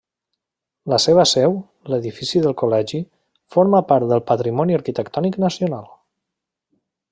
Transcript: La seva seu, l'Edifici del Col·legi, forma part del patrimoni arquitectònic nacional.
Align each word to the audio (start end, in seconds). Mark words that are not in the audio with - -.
La 0.93 0.97
seva 1.03 1.25
seu, 1.31 1.53
l'Edifici 1.93 2.41
del 2.45 2.55
Col·legi, 2.63 3.03
forma 3.57 3.83
part 3.93 4.09
del 4.13 4.25
patrimoni 4.33 4.81
arquitectònic 4.81 5.41
nacional. 5.47 5.89